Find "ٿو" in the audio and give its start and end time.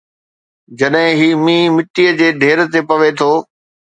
3.19-3.31